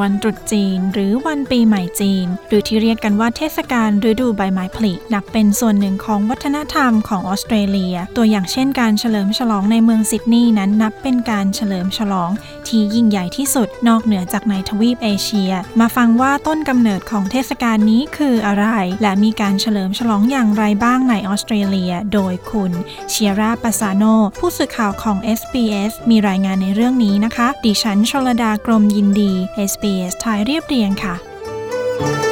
[0.00, 12.30] วันตรุษจีน หรือวันปีใหม่จีน หรือที่เรียกกันว่าเทศกาลฤดูใบไม้ผลินับเป็นส่วนหนึ่งของวัฒนธรรมของออสเตรเลีย ตัวอย่างเช่นการเฉลิมฉลองในเมืองซิดนีย์นั้นนับเป็นการเฉลิมฉลอง
[12.68, 18.66] ที่ยิ่งใหญ่ที่สุดนอกเหนือจากในทวีปเอเชีย มาฟังว่าต้นกำเนิดของเทศกาลนี้คืออะไร
[19.02, 22.72] และมีการเฉลิมฉลองอย่างไรบ้างในออสเตรเลีย โดยคุณ
[23.10, 24.04] เชียร่าปาซาโน
[24.38, 29.32] ผู้สื่อข่าวของ SBS มีรายงานในเรื่องนี้นะคะ ดิฉันชลดากรมยินดี
[29.70, 32.27] SBS ไทยเรียบเรียงค่ะ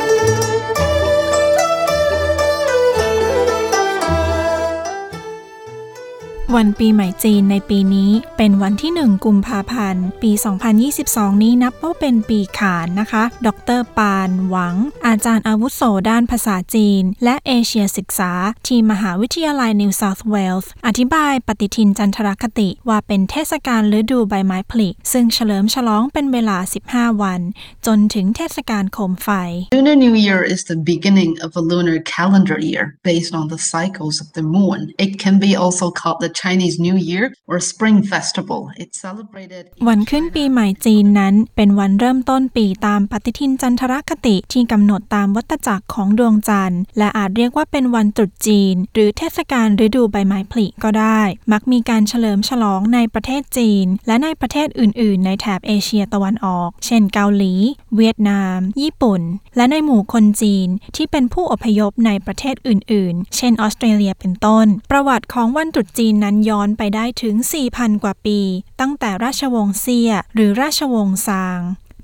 [6.55, 10.31] วันปีใหม่จีนในปีนี้เป็นวันที่ 1 กุมภาพันธ์ ปี
[10.87, 14.75] 2022 นี้นับว่าเป็นปีขานนะคะ ดรปานหวัง
[15.07, 15.81] อาจารย์อาวุโส
[16.11, 18.33] ด้านภาษาจีน และเอเชียศึกษา
[18.67, 26.59] ที่มหาวิทยาลัยนิวเซาท์เวลส์อธิบายปฏิทินจันทรคติว่าเป็นเทศกาลฤดูใบไม้ผลิ ซึ่งเฉลิมฉลองเป็นเวลา
[26.91, 27.41] 15 วัน
[27.87, 29.29] จนถึงเทศกาลโคมไฟ
[29.75, 34.17] Lunar New Year is the beginning of a lunar calendar year based on the cycles
[34.23, 34.79] of the moon.
[35.05, 38.61] It can be also called the Chinese New Year or Spring Festival.
[38.83, 39.65] It's celebrated.
[39.89, 51.21] วันขึ้นปีใหม่จีนนั้น เป็นวันเริ่มต้นปีตามปฏิทินจันทรคติที่กำหนดตามวัตจักรของดวงจันทร์ และอาจเรียกว่าเป็นวันตรุษจีน หรือเทศกาลฤดูใบไม้ผลิก็ได้
[51.53, 57.55] มักมีการเฉลิมฉลองในประเทศจีน และในประเทศอื่น ๆ ในแถบเอเชียตะวันออก เช่นเกาหลี
[57.97, 59.21] เวียดนาม ญี่ปุ่น
[59.57, 67.35] และในหมู่คนจีนที่เป็นผู้อพยพในประเทศอื่น ๆ เช่นออสเตรเลียเป็นต้น ประวัติของวันตรุษจีนนั้นย้อนไปได้ถึง
[67.69, 68.39] 4,000 กว่าปี
[68.81, 71.61] ตั้งแต่ราชวงศ์เซียหรือราชวงศ์ซาง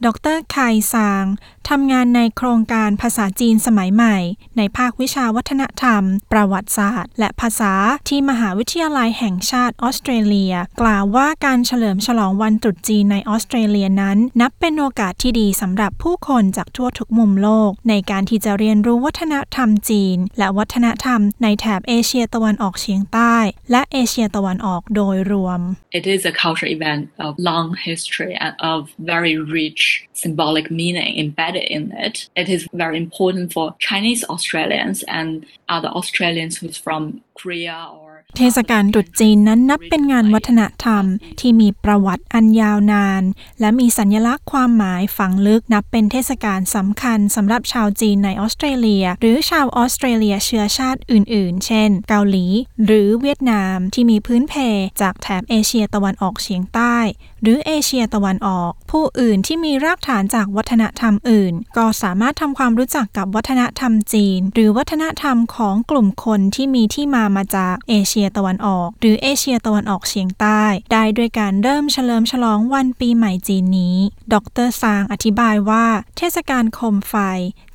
[0.07, 0.57] ดรไค
[0.93, 1.25] ซาง
[1.71, 4.17] ทำงานในโครงการภาษาจีนสมัยใหม่
[4.57, 6.03] ในภาควิชาวัฒนธรรม
[6.33, 7.73] ประวัติศาสตร์ และภาษา
[8.09, 23.37] ที่มหาวิทยาลัยแห่งชาติออสเตรเลีย กล่าวว่าการเฉลิมฉลองวันตรุษจีนในออสเตรเลียนั้น นับเป็นโอกาสที่ดีสำหรับผู้คนจากทั่วทุกมุมโลก ในการที่จะเรียนรู้วัฒนธรรมจีน และวัฒนธรรมในแถบเอเชียตะวันออกเฉียงใต้
[23.71, 25.61] และเอเชียตะวันออกโดยรวม
[25.99, 28.79] It is a cultural event of long history and of
[29.13, 29.83] very rich
[30.23, 32.15] symbolic meaning embedded in it.
[32.43, 35.29] It is very important for Chinese Australians and
[35.75, 37.03] other Australians who's from
[37.39, 38.03] Korea or
[38.39, 41.05] เทศกาลตรุษจีนนั้นนับเป็นงานวัฒนธรรม
[41.41, 43.23] ที่มีประวัติอันยาวนาน
[43.61, 52.47] และมีสัญลักษณ์ความหมายฝังลึกนับเป็นเทศกาลสำคัญสำหรับชาวจีนในออสเตรเลีย หรือชาวออสเตรเลียเชื้อชาติอื่น ๆ เช่น เกาหลี
[52.85, 54.55] หรือเวียดนามที่มีพื้นเพ
[55.01, 56.97] จากแถบเอเชียตะวันออกเฉียงใต้
[57.43, 73.97] หรือเอเชียตะวันออก ผู้อื่นที่มีรากฐานจากวัฒนธรรมอื่น ก็สามารถทำความรู้จักกับวัฒนธรรมจีน หรือวัฒนธรรมของกลุ่มคนที่มีที่มามาจากเอเชียตะวันออก หรือเอเชียตะวันออกเฉียงใต้ ได้ด้วยการเริ่มเฉลิมฉลองวันปีใหม่จีนนี้
[74.33, 74.35] ด
[74.67, 75.87] รซางอธิบายว่า
[76.17, 77.15] เทศกาลโคมไฟ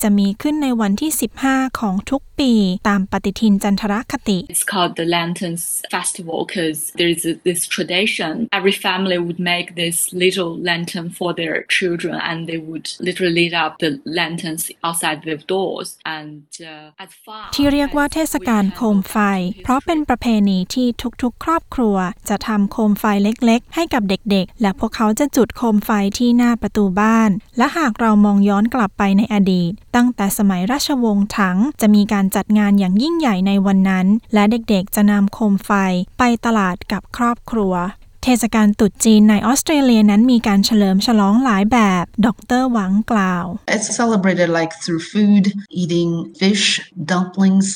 [0.02, 1.12] จะมีขึ้นในวันที่
[1.46, 2.52] 15 ของทุกปี
[2.88, 8.34] ตามปฏิทินจันทรคติ It's called the Lanterns Festival because there is this tradition.
[8.60, 13.53] Every family would make this little lantern for their children and they would literally lit
[13.63, 15.88] up the lanterns outside their doors.
[16.18, 19.18] And uh, as far ที่เรียกว่าเทศกาลโคมไฟ
[19.63, 20.88] เพราะเป็นประเพณีที่
[21.23, 21.97] ทุกๆ ครอบครัว
[22.29, 35.72] จะทำโคมไฟเล็กๆ ให้กับเด็กๆ และพวกเขาจะจุดโคมไฟที่หน้าประตูบ้าน และหากเรามองย้อนกลับไปในอดีต ตั้งแต่สมัยราชวงศ์ถัง จะมีการจัดงานอย่างยิ่งใหญ่ในวันนั้น และเด็กๆ จะนำโคมไฟ
[36.19, 37.74] ไปตลาดกับครอบครัว
[38.30, 42.28] เทศกาลตรุษจีนในออสเตรเลียนั้นมีการเฉลิมฉลองหลายแบบ ด
[42.60, 45.44] รหวังกล่าว It's celebrated like through food,
[45.81, 46.12] eating
[46.42, 46.66] fish,
[47.13, 47.68] dumplings,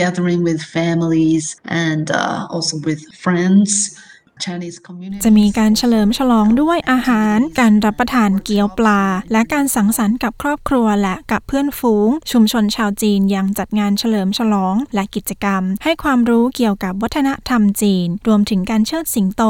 [0.00, 1.44] gathering with families,
[1.88, 3.70] and uh, also with friends.
[5.24, 9.02] จะมีการเฉลิมฉลองด้วยอาหาร การรับประทานเกี๊ยวปลา
[9.32, 19.42] และการสังสรรค์กับครอบครัวและกับเพื่อนฝูง ชุมชนชาวจีนยังจัดงานเฉลิมฉลองและกิจกรรม ให้ความรู้เกี่ยวกับวัฒนธรรมจีน รวมถึงการเชิดสิงโต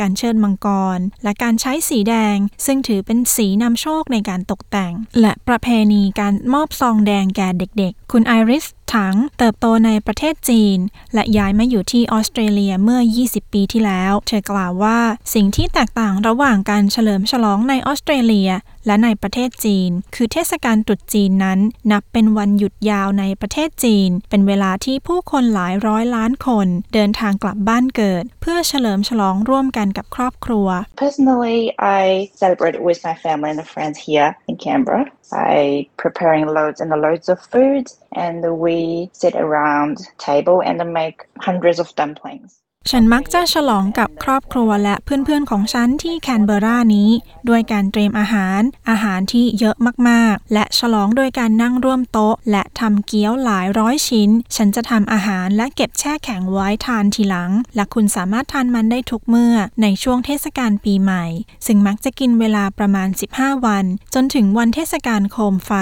[0.00, 2.36] การเชิดมังกร และการใช้สีแดง
[2.66, 10.78] ซึ่งถือเป็นสีนำโชคในการตกแต่ง และประเพณีการมอบซองแดงแก่เด็กๆ คุณไอริสถังเติบโตในประเทศจีน
[11.14, 14.98] และย้ายมาอยู่ที่ออสเตรเลียเมื่อ 20 ปีที่แล้ว เธอกล่าวว่า
[15.34, 18.50] สิ่งที่แตกต่างระหว่างการเฉลิมฉลองในออสเตรเลีย
[18.86, 21.58] และในประเทศจีน คือเทศกาลตรุษจีนนั้น
[21.92, 30.68] นับเป็นวันหยุดยาวในประเทศจีน เป็นเวลาที่ผู้คนหลายร้อยล้านคน เดินทางกลับบ้านเกิด เพื่อเฉลิมฉลองร่วมกันกับครอบครัว
[31.04, 31.60] Personally,
[32.00, 32.02] I
[32.42, 37.38] celebrate with my family and friends here in Canberra by preparing loads and loads of
[37.40, 42.63] food, and we sit around table and make hundreds of dumplings.
[42.90, 47.10] ฉันมักจะฉลองกับครอบครัวและเพื่อนๆของฉันที่แคนเบอรานี้
[47.48, 48.60] ด้วยการเตรียมอาหาร
[48.90, 49.76] อาหารที่เยอะ
[50.08, 61.24] มากๆ และฉลองโดยการนั่งร่วมโต๊ะ และทำเกี๊ยวหลายร้อยชิ้น ฉันจะทำอาหารและเก็บแช่แข็งไว้ทานทีหลัง และคุณสามารถทานมันได้ทุกเมื่อในช่วงเทศกาลปีใหม่
[61.66, 63.84] ซึ่งมักจะกินเวลาประมาณ 15 วัน
[64.14, 65.72] จนถึงวันเทศกาลโคมไฟ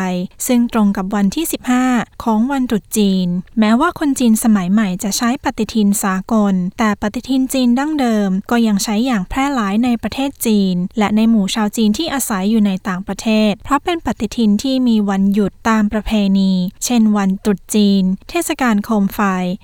[0.46, 1.44] ซึ่งตรงกับวันที่
[1.84, 3.26] 15 ของวันตรุษจีน
[3.58, 16.52] แม้ว่าคนจีนสมัยใหม่จะใช้ปฏิทินสากล แต่ปฏิทินจีนดั้งเดิม ก็ยังใช้อย่างแพร่หลายในประเทศจีน และในหมู่ชาวจีนที่อาศัยอยู่ในต่างประเทศ เพราะเป็นปฏิทินที่มีวันหยุดตามประเพณี
[16.84, 19.20] เช่น วันตรุษจีน เทศกาลโคมไฟ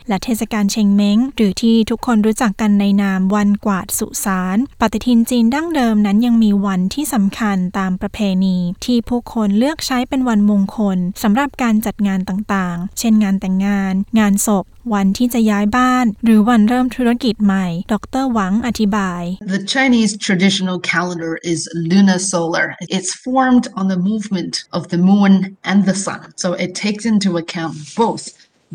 [0.08, 14.64] และเทศกาลเชงเม้ง หรือที่ทุกคนรู้จักกันในนามวันกวาดสุสานปฏิทินจีนดั้งเดิมนั้นยังมีวันที่สำคัญตามประเพณี ที่ผู้คนเลือกใช้เป็นวันมงคลสำหรับการจัดงานต่างๆ เช่นงานแต่งงาน งานศพ
[14.94, 19.22] วันที่จะย้ายบ้าน หรือวันเริ่มธุรกิจใหม่ ดรหวังอธิบาย
[19.54, 21.60] The Chinese traditional calendar is
[21.92, 22.66] lunar solar.
[22.96, 25.32] It's formed on the movement of the moon
[25.70, 26.20] and the sun.
[26.42, 28.24] So it takes into account both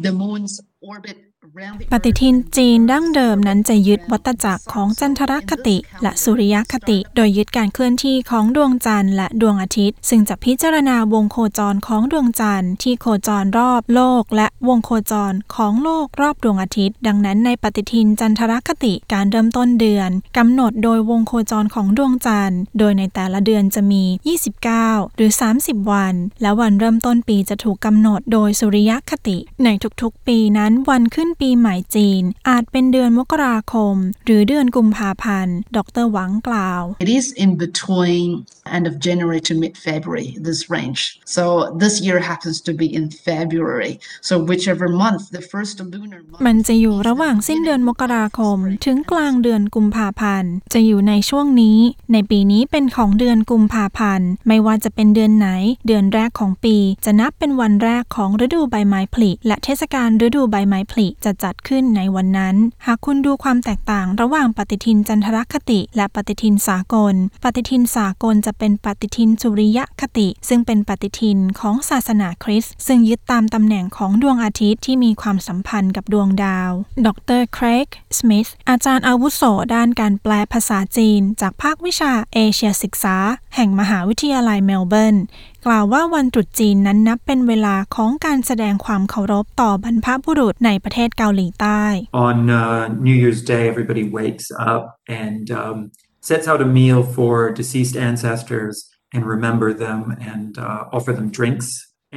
[0.06, 1.18] the moon's orbit
[1.92, 24.04] ปฏิทินจีนดั้งเดิมนั้นจะยึดวัตจักรของจันทรคติ และสุริยคติ โดยยึดการเคลื่อนที่ของดวงจันทร์และดวงอาทิตย์ ซึ่งจะพิจารณาวงโคจรของดวงจันทร์ที่โคจรรอบโลก และวงโคจรของโลกรอบดวงอาทิตย์ ดังนั้นในปฏิทินจันทรคติการเริ่มต้นเดือนกำหนดโดยวงโคจรของดวงจันทร์ โดยในแต่ละเดือนจะมี
[24.62, 29.70] 29 หรือ 30 วัน และวันเริ่มต้นปีจะถูกกำหนดโดยสุริยคติ ใน
[30.02, 33.96] ทุกๆ ปีนั้นวันขึ้นปีใหม่จีน อาจเป็นเดือนมกราคม
[34.26, 38.28] หรือเดือนกุมภาพันธ์ ดรหวังกล่าว It is in between
[38.78, 41.02] end of January to mid February, this range.
[41.26, 41.44] So
[41.84, 43.94] this year happens to be in February.
[44.22, 46.42] So whichever month, the first lunar month.
[46.46, 51.80] มันจะอยู่ระหว่างสิ้นเดือนมกราคม ถึงกลางเดือนกุมภาพันธ์ จะอยู่ในช่วงนี้
[52.14, 55.48] ในปีนี้เป็นของเดือนกุมภาพันธ์ ไม่ว่าจะเป็นเดือนไหน
[55.88, 76.72] เดือนแรกของปี จะนับเป็นวันแรกของฤดูใบไม้ผลิและเทศกาลฤดูใบไม้ผลิจะจัดขึ้นในวันนั้น หากคุณดูความแตกต่างระหว่างปฏิทินจันทรคติ และปฏิทินสากล ปฏิทินสากลจะเป็นปฏิทินสุริยคติ ซึ่งเป็นปฏิทินของศาสนาคริสต์ซึ่งยึดตามตำแหน่งของดวงอาทิตย์ที่มีความสัมพันธ์กับดวงดาว
[77.06, 77.08] ด
[77.40, 77.88] รเครก
[78.18, 79.42] สมิธอาจารย์อาวุโส
[79.76, 83.16] ด้านการแปลภาษาจีน จากภาควิชาเอเชียศึกษา
[83.56, 85.18] แห่งมหาวิทยาลัยเมลเบิร์น
[85.66, 91.84] กล่าวว่าวันตรุษจีนนั้นนับเป็นเวลาของการแสดงความเคารพต่อบรรพบุรุษในประเทศเกาหลีใต้
[92.28, 94.84] On uh, New Year's Day, everybody wakes up
[95.26, 95.78] and um,
[96.30, 98.76] sets out a meal for deceased ancestors
[99.14, 100.00] and remember them
[100.34, 101.68] and uh, offer them drinks.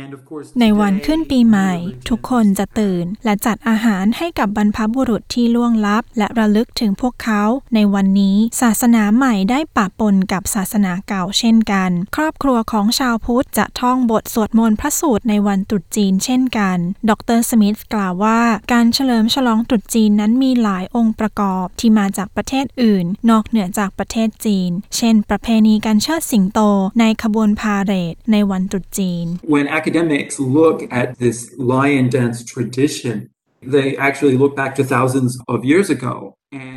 [0.03, 7.43] And of course, ในวัน today, ขึ้นปีใหม่ religion ทุกคนจะตื่น และจัดอาหารให้กับบรรพบุรุษที่ล่วงลับ และระลึกถึงพวกเขา
[7.75, 16.79] ในวันนี้ศาสนาใหม่ได้ปะปนกับศาสนาเก่าเช่นกัน ครอบครัวของชาวพุทธจะท่องบทสวดมนต์พระสูตรในวันตรุษจีนเช่นกัน
[17.11, 18.41] ดรสมิธกล่าวว่า
[18.73, 26.61] การเฉลิมฉลองตรุษจีนนั้นมีหลายองค์ประกอบที่มาจากประเทศอื่น นอกเหนือจากประเทศจีน เช่น ประเพณีการเชิดสิงโต
[27.01, 31.39] ในขบวนพาเหรดในวันตรุษจีน When academics look at this
[31.73, 33.31] lion dance tradition,
[33.63, 36.15] they actually look back to thousands of years ago.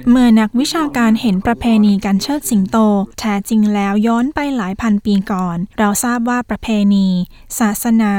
[0.10, 2.78] เมื่อนักวิชาการเห็นประเพณีการเชิดสิงโต
[3.20, 7.08] แท้จริงแล้วย้อนไปหลายพันปีก่อน เราทราบว่าประเพณี
[7.60, 8.14] ศาสนา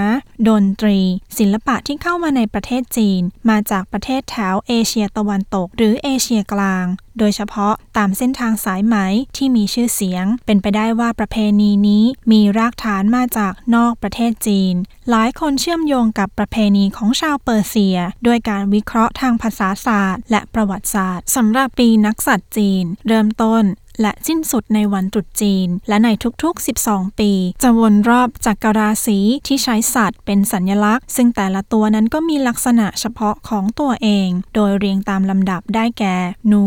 [0.49, 0.99] ดนตรี
[1.38, 6.87] ศิลปะที่เข้ามาในประเทศจีน มาจากประเทศแถวเอเชียตะวันตก หรือเอเชียกลาง
[7.19, 8.97] โดยเฉพาะตามเส้นทางสายไหม
[9.37, 14.75] ที่มีชื่อเสียง เป็นไปได้ว่าประเพณีนี้มีรากฐานมาจากนอกประเทศจีน
[15.11, 23.64] หลายคนเชื่อมโยงกับประเพณีของชาวเปอร์เซีย ด้วยการวิเคราะห์ทางภาษาศาสตร์ และประวัติศาสตร์สำหรับปีนักสัตว์จีน เริ่มต้น
[24.00, 26.09] และสิ้นสุดในวันตรุษจีน และใน
[26.43, 36.17] ทุกๆ 12 ปี จะวนรอบจักรราศีที่ใช้สัตว์เป็นสัญลักษณ์ ซึ่งแต่ละตัวนั้นก็มีลักษณะเฉพาะของตัวเอง โดยเรียงตามลำดับได้แก่
[36.49, 36.64] หนู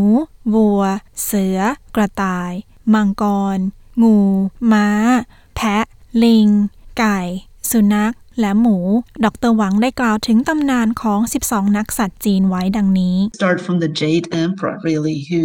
[0.53, 0.81] วัว
[1.23, 1.59] เสือ
[1.95, 2.51] กระต่าย
[2.93, 3.23] มังก
[3.55, 3.59] ร
[4.03, 4.17] งู
[4.71, 4.87] ม้า
[5.55, 5.85] แพะ
[6.23, 6.49] ลิง
[6.97, 7.19] ไก่
[7.71, 8.77] สุนัข และหมู
[9.23, 11.19] ดรหวังได้กล่าวถึงตำนานของ
[11.49, 15.41] 12 นักสัตว์จีนไว้ดังนี้ Start from the Jade Emperor, really, who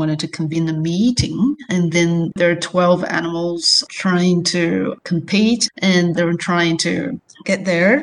[0.00, 1.36] wanted to convene a meeting.
[1.74, 3.62] And then there are 12 animals
[4.02, 4.62] trying to
[5.10, 5.62] compete
[5.94, 6.92] and they're trying to
[7.50, 7.94] get there.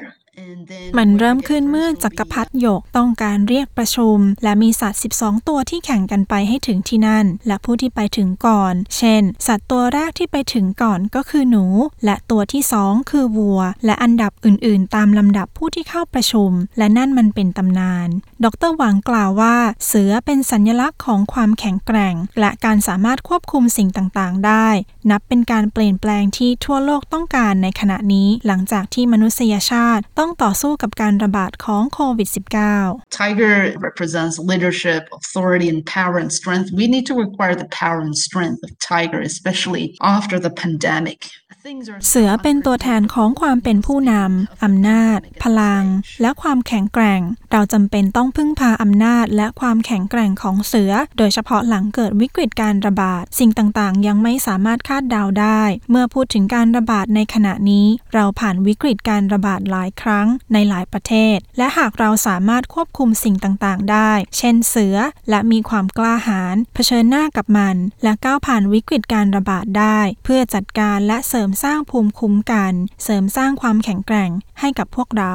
[0.45, 5.01] And then มัน when เริ่ม they get ขึ้น first เมื่อ will จักร be พรรดิหยกต้องการเรียกประชุม และมีสัตว์
[5.23, 11.65] 12 ตัวที่แข่งกันไปให้ถึงที่นั่น และผู้ที่ไปถึงก่อน เช่น สัตว์ตัวแรกที่ไปถึงก่อนก็คือหนู
[12.05, 18.09] และตัวที่สองคือวัว และอันดับอื่น ๆ ตามลำดับผู้ที่เข้าประชุม และนั่นมันเป็นตำนาน
[18.43, 19.55] ดรหวังกล่าวว่า
[19.87, 24.67] เสือเป็นสัญลักษณ์ของความแข็งแกร่ง และการสามารถควบคุมสิ่งต่าง ๆ ได้
[25.11, 32.29] นับเป็นการเปลี่ยนแปลงที่ทั่วโลกต้องการในขณะนี้หลังจากที่มนุษยชาติต้องต่อสู้กับการระบาดของโควิด
[32.73, 33.55] -19 Tiger
[33.87, 36.67] represents leadership, authority, and power and strength.
[36.79, 39.85] We need to acquire the power and strength of Tiger, especially
[40.15, 41.19] after the pandemic.
[41.67, 45.83] Things are เสือเป็นตัวแทนของความเป็นผู้นำ อำนาจ พลัง
[46.21, 47.21] และความแข็งแกร่ง
[47.51, 64.97] เราจำเป็นต้องพึ่งพาอำนาจและความแข็งแกร่งของเสือ โดยเฉพาะหลังเกิดวิกฤตการระบาด สิ่งต่างๆ ยังไม่สามารถคาดเดาได้ เมื่อพูดถึงการระบาดในขณะนี้ เราผ่านวิกฤตการระบาดหลายครั้งในหลายประเทศ และหากเราสามารถควบคุมสิ่งต่างๆ ได้ เช่นเสือ
[65.29, 72.73] และมีความกล้าหาญเผชิญหน้ากับมัน และก้าวผ่านวิกฤตการระบาดได้ เพื่อจัดการและเสริมสร้างภูมิคุ้มกัน
[73.03, 75.33] เสริมสร้างความแข็งแกร่งให้กับพวกเรา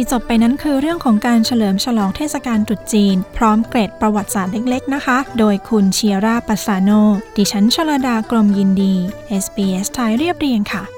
[0.00, 6.90] ที่จบไปนั้นคือเรื่องของการเฉลิมฉลองเทศกาลตรุษจีน พร้อมเกร็ดประวัติศาสตร์เล็กๆ นะคะ โดยคุณเชียร่าปัสซาโน
[7.36, 8.94] ดิฉันชลดากรมยินดี
[9.44, 10.97] SBS ไทยเรียบเรียงค่ะ